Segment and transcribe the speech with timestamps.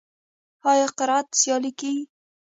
[0.71, 2.03] آیا قرائت سیالۍ کیږي؟